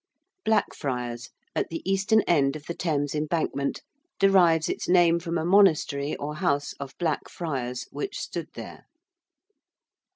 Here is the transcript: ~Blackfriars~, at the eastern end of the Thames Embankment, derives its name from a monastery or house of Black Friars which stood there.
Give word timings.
~Blackfriars~, 0.43 1.29
at 1.55 1.69
the 1.69 1.83
eastern 1.87 2.21
end 2.21 2.55
of 2.55 2.65
the 2.65 2.73
Thames 2.73 3.13
Embankment, 3.13 3.83
derives 4.17 4.67
its 4.67 4.89
name 4.89 5.19
from 5.19 5.37
a 5.37 5.45
monastery 5.45 6.15
or 6.15 6.37
house 6.37 6.73
of 6.79 6.97
Black 6.97 7.29
Friars 7.29 7.85
which 7.91 8.17
stood 8.17 8.47
there. 8.55 8.87